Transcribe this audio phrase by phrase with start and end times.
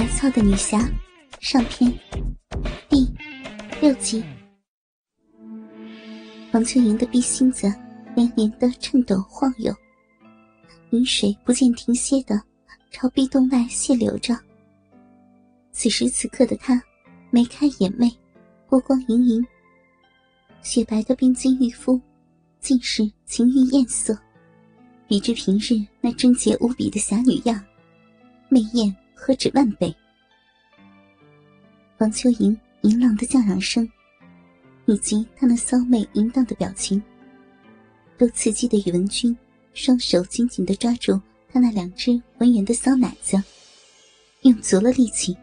[0.00, 0.90] 白糙的女侠
[1.40, 1.92] 上篇
[2.88, 3.06] 第
[3.82, 4.24] 六集。
[6.52, 7.70] 王秋莹的逼心子
[8.16, 9.70] 连连的颤抖晃悠，
[10.92, 12.42] 饮水不见停歇的
[12.90, 14.34] 朝壁洞外泄流着。
[15.70, 16.82] 此时此刻的她，
[17.30, 18.10] 眉开眼媚，
[18.70, 19.46] 波光盈盈，
[20.62, 22.00] 雪白的冰肌玉肤，
[22.58, 24.18] 尽是情欲艳色，
[25.06, 27.62] 比之平日那贞洁无比的侠女样，
[28.48, 28.96] 媚艳。
[29.22, 29.94] 何止万倍！
[31.98, 33.86] 王秋莹淫浪的叫嚷声，
[34.86, 37.00] 以及她那骚媚淫荡的表情，
[38.16, 39.36] 都刺激的宇文君
[39.74, 41.20] 双手紧紧的抓住
[41.52, 43.36] 她那两只浑圆的骚奶子，
[44.40, 45.36] 用足了力气，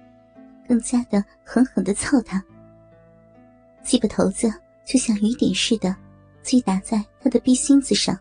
[0.67, 2.43] 更加的狠狠的操他。
[3.83, 4.51] 鸡巴头子
[4.87, 5.95] 就像雨点似的
[6.41, 8.19] 击打在他的逼心子上，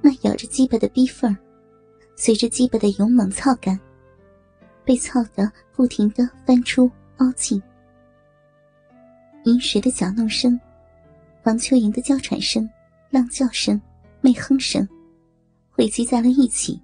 [0.00, 1.36] 那咬着鸡巴的逼缝
[2.16, 3.78] 随着鸡巴的勇猛操感。
[4.84, 7.62] 被操得不停的翻出凹进，
[9.44, 10.58] 银水的搅弄声，
[11.44, 12.68] 王秋莹的娇喘声、
[13.10, 13.80] 浪叫声、
[14.20, 14.88] 媚哼声，
[15.70, 16.80] 汇集在了一起，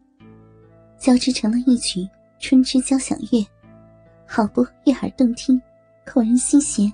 [0.99, 3.45] 交织成了一曲春之交响乐，
[4.27, 5.61] 好不悦耳动听，
[6.07, 6.93] 扣人心弦。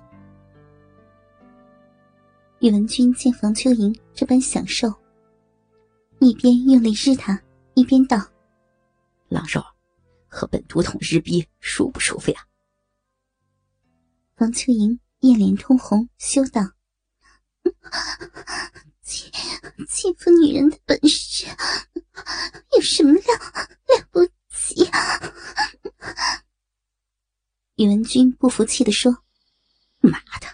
[2.61, 4.91] 宇文君见房秋莹这般享受，
[6.20, 7.39] 一边用力日她，
[7.74, 8.16] 一边道
[9.28, 9.62] ：“狼肉。”
[10.34, 12.44] 和本都统日逼舒不舒服呀？
[14.38, 16.60] 王秋莹艳脸通红，羞道
[19.00, 19.30] ：“欺
[19.88, 21.46] 欺负女人的本事
[22.72, 23.68] 有什么了了
[24.10, 24.90] 不起？”
[27.77, 29.16] 宇文君不服气的说
[30.02, 30.48] ：“妈的，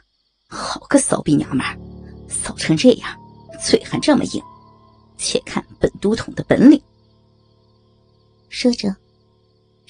[0.49, 1.79] 好个骚逼娘们儿，
[2.29, 3.19] 骚成这样，
[3.65, 4.43] 嘴还这么硬，
[5.17, 6.79] 且看本都统的本领。”
[8.51, 8.95] 说着。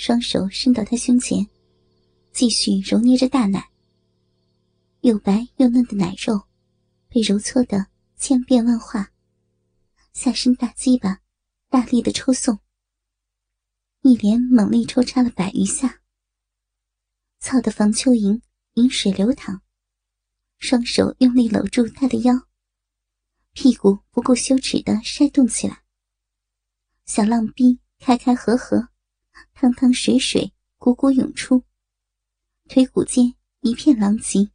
[0.03, 1.47] 双手伸到他胸前，
[2.33, 3.71] 继续揉捏着大奶。
[5.03, 6.41] 又白又嫩的奶肉，
[7.11, 9.13] 被揉搓的千变万化。
[10.15, 11.21] 下身大鸡巴
[11.69, 12.59] 大力的抽送，
[14.01, 16.01] 一连猛力抽插了百余下。
[17.39, 18.41] 操的房秋莹
[18.77, 19.61] 饮水流淌，
[20.57, 22.49] 双手用力搂住他的腰，
[23.53, 25.83] 屁股不顾羞耻的扇动起来。
[27.05, 28.90] 小浪逼开开合合。
[29.55, 31.65] 汤汤水水，汩汩涌出，
[32.69, 34.51] 腿骨间一片狼藉。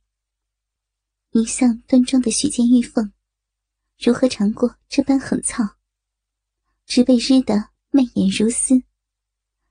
[1.31, 3.12] 一向端庄的许见玉凤，
[4.00, 5.63] 如何尝过这般狠操？
[6.85, 8.84] 直被日得媚眼如丝，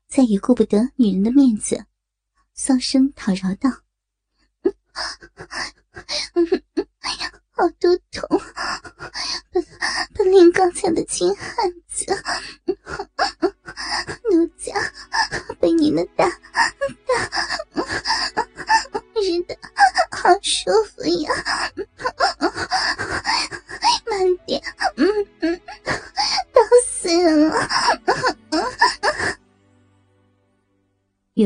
[0.09, 1.87] 再也顾不得女人的面子，
[2.53, 3.71] 丧声讨饶道
[7.01, 8.29] ：“哎 呀好多痛，
[9.53, 9.65] 本
[10.13, 11.71] 本领刚强的金汉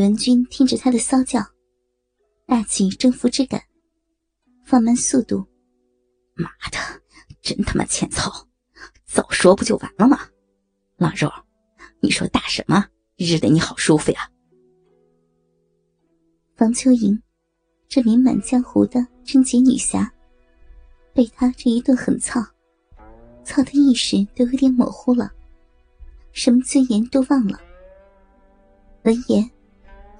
[0.08, 1.38] 文君听着他的骚叫，
[2.46, 3.62] 大起征服之感，
[4.64, 5.46] 放慢速度。
[6.32, 6.78] 妈的，
[7.42, 8.32] 真他妈欠操！
[9.04, 10.18] 早说不就完了吗？
[10.96, 11.30] 腊肉。
[12.00, 12.86] 你说打什么？
[13.18, 14.30] 日的你好舒服呀！
[16.56, 17.22] 房秋莹，
[17.86, 20.10] 这名满江湖的贞洁女侠，
[21.12, 22.40] 被他这一顿狠操，
[23.44, 25.30] 操的意识都有点模糊了，
[26.32, 27.60] 什么尊严都忘了。
[29.02, 29.50] 闻言，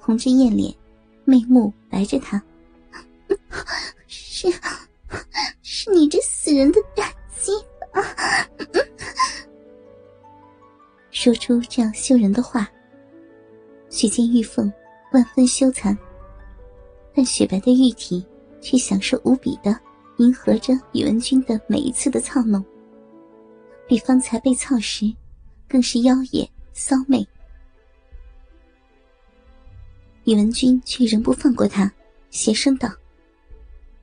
[0.09, 0.73] 红着艳脸，
[1.23, 2.41] 媚目白着他，
[4.07, 4.51] 是，
[5.61, 7.51] 是你这死人的大鸡！
[11.11, 12.67] 说出这样羞人的话，
[13.91, 14.73] 许见玉凤
[15.13, 15.95] 万分羞惭，
[17.13, 18.25] 但雪白的玉体
[18.61, 19.79] 却享受无比的
[20.17, 22.65] 迎合着宇文君的每一次的操弄，
[23.87, 25.05] 比方才被操时
[25.67, 27.23] 更是妖冶骚媚。
[30.25, 31.91] 宇文君却仍不放过他，
[32.29, 32.89] 邪声道：“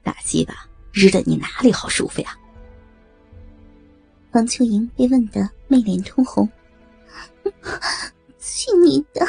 [0.02, 0.54] 大鸡巴，
[0.92, 2.36] 日的你哪里好舒服呀？”
[4.32, 6.48] 王秋莹被问得媚脸通红。
[8.38, 9.26] 去你的！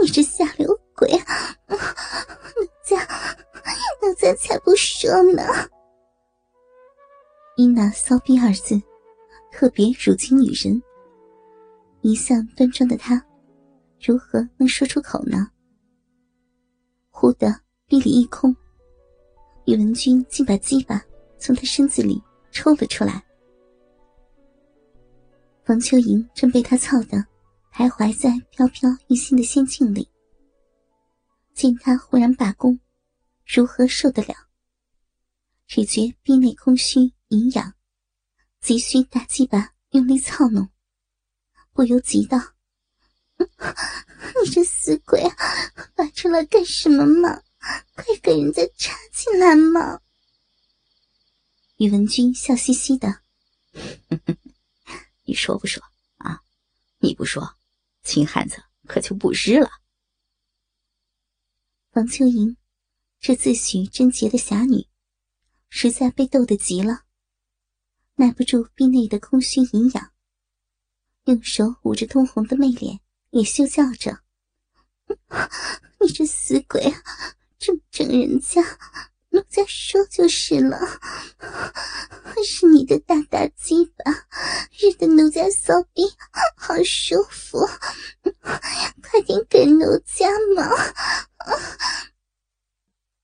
[0.00, 1.10] 你这下流鬼！
[1.68, 1.76] 奴
[2.84, 3.06] 家，
[4.02, 5.42] 奴家才不说呢。
[7.56, 8.80] 因那“骚逼”二字，
[9.52, 10.82] 特别辱及女人。
[12.02, 13.22] 一向端庄的她，
[14.00, 15.50] 如何能说出口呢？
[17.20, 17.54] 忽的
[17.86, 18.50] 臂里一空，
[19.66, 21.04] 宇文君竟把鸡巴
[21.38, 22.18] 从他身子里
[22.50, 23.22] 抽了出来。
[25.62, 27.22] 房秋莹正被他操的。
[27.74, 30.08] 徘徊在飘飘欲仙的仙境里，
[31.54, 32.80] 见他忽然罢工，
[33.46, 34.34] 如何受得了？
[35.68, 37.74] 只觉逼内空虚，隐痒，
[38.60, 40.68] 急需大鸡巴用力操弄，
[41.72, 42.38] 不由急道
[43.40, 45.22] ：“你 这死鬼，
[45.94, 47.42] 拔出来干什么嘛？
[47.94, 50.00] 快给人家插进来嘛！”
[51.78, 53.22] 宇文君笑嘻嘻的
[55.24, 55.82] ：“你说不说
[56.18, 56.42] 啊？
[56.98, 57.56] 你不说，
[58.02, 59.70] 秦汉子可就不知了。”
[61.92, 62.56] 王秋莹，
[63.18, 64.86] 这自诩贞洁的侠女，
[65.70, 67.04] 实在被逗得急了，
[68.16, 70.12] 耐不住壁内的空虚营养，
[71.24, 74.20] 用手捂着通红的媚脸，也休叫着
[76.00, 76.94] ：“你这死鬼，
[77.58, 78.62] 这么整人家！
[79.32, 80.76] 奴家说就是了，
[82.44, 84.26] 是你的大大鸡巴，
[84.72, 86.02] 日的奴家骚逼
[86.56, 87.64] 好舒服，
[89.00, 90.68] 快点给奴家嘛！”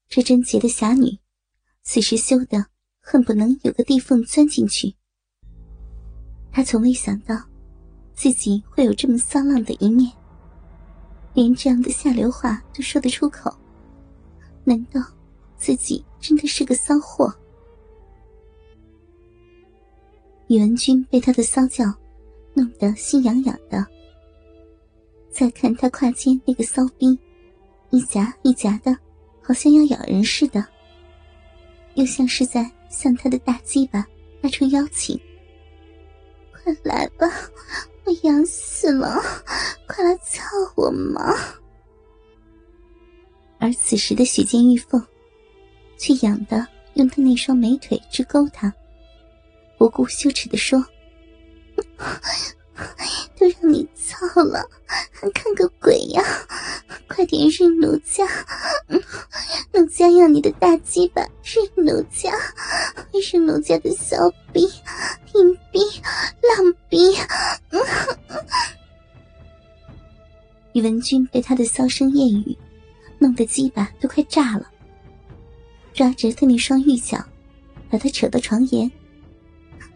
[0.08, 1.18] 这贞洁的侠女，
[1.82, 2.66] 此时羞得
[3.00, 4.94] 恨不能有个地缝钻进去。
[6.52, 7.34] 她从未想到，
[8.16, 10.10] 自己会有这么骚浪的一面，
[11.34, 13.54] 连这样的下流话都说得出口。
[14.64, 15.00] 难道
[15.58, 17.32] 自己真的是个骚货？
[20.48, 21.84] 宇文君被他的骚叫
[22.54, 23.86] 弄得心痒痒的，
[25.30, 27.18] 再看他胯间那个骚逼。
[27.90, 28.96] 一夹一夹的，
[29.42, 30.66] 好像要咬人似的，
[31.94, 34.04] 又像是在向他的大鸡巴
[34.42, 35.18] 发出邀请。
[36.52, 37.26] 快来吧，
[38.06, 39.20] 我痒死了，
[39.88, 40.44] 快来操
[40.76, 41.34] 我嘛！
[43.58, 45.04] 而此时的许见玉凤，
[45.98, 46.64] 却痒的
[46.94, 48.72] 用他那双美腿直勾他，
[49.76, 50.86] 不顾羞耻的说
[53.36, 54.64] ：“都让你操了，
[55.10, 56.22] 还看个鬼呀！”
[57.08, 58.24] 快点日奴家，
[59.72, 62.30] 奴家要你的大鸡巴日奴家，
[63.12, 64.62] 日奴家的小逼、
[65.34, 65.80] 硬逼、
[66.56, 66.65] 浪
[70.76, 72.54] 宇文君被他的骚声艳语
[73.18, 74.70] 弄得鸡巴都快炸了，
[75.94, 77.18] 抓着他那双玉脚，
[77.88, 78.92] 把他扯到床沿，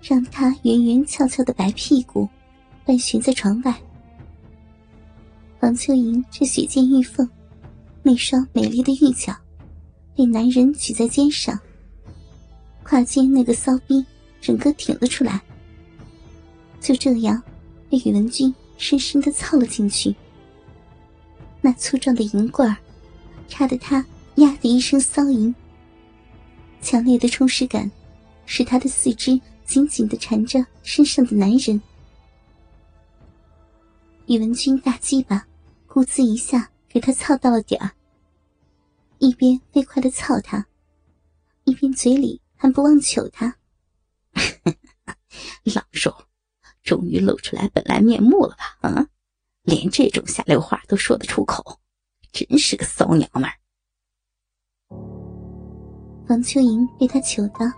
[0.00, 2.26] 让他圆圆翘翘的白屁股
[2.86, 3.78] 半悬在床外。
[5.60, 7.28] 王秋莹这雪见玉凤，
[8.02, 9.36] 那双美丽的玉脚，
[10.16, 11.60] 被男人举在肩上，
[12.82, 14.02] 胯间那个骚逼
[14.40, 15.42] 整个挺了出来，
[16.80, 17.42] 就这样
[17.90, 20.16] 被宇文君深深的操了进去。
[21.60, 22.76] 那粗壮的银棍儿，
[23.48, 24.04] 插得他
[24.36, 25.54] 呀的一声骚吟。
[26.80, 27.90] 强烈的充实感，
[28.46, 31.80] 使他的四肢紧紧的缠着身上的男人。
[34.26, 35.46] 宇文君大鸡巴。
[35.92, 37.90] 呼呲一下，给他操到了点儿。
[39.18, 40.64] 一边飞快的操他，
[41.64, 43.56] 一边嘴里还不忘求他
[45.74, 46.14] ：“老肉，
[46.84, 48.88] 终于露出来本来面目了吧？
[48.88, 49.08] 啊，
[49.62, 51.78] 连这种下流话都说得出口，
[52.32, 53.52] 真是个骚娘们儿。”
[56.28, 57.72] 王秋莹被他求得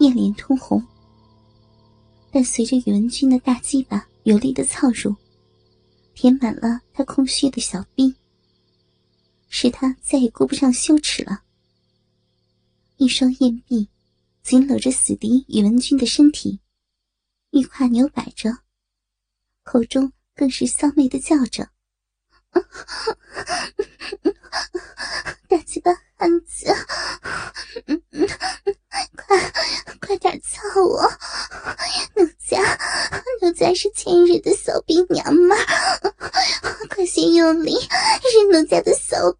[0.00, 0.82] 艳脸通红，
[2.30, 5.14] 但随着宇文君的大鸡巴有力的操入。
[6.16, 8.14] 填满了他空虚的小臂，
[9.48, 11.42] 使他再也顾不上羞耻了。
[12.98, 13.88] 一双艳臂
[14.40, 16.60] 紧搂着死敌宇文君的身体，
[17.50, 18.48] 玉胯扭摆着，
[19.64, 21.68] 口中更是骚媚的叫着
[25.48, 26.74] ：“大鸡巴汉子，
[29.16, 29.52] 快
[30.00, 31.08] 快点操我！
[32.16, 32.58] 奴家
[33.42, 35.56] 奴家是今日的骚逼娘们
[36.90, 39.33] 快些用力是奴家的骚